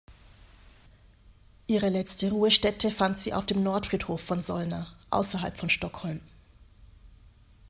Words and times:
Ihre 1.67 1.89
letzte 1.89 2.31
Ruhestätte 2.31 2.89
fand 2.89 3.19
sie 3.19 3.33
auf 3.35 3.45
dem 3.45 3.61
Nordfriedhof 3.61 4.19
von 4.21 4.41
Solna 4.41 4.87
außerhalb 5.11 5.55
von 5.55 5.69
Stockholm. 5.69 6.21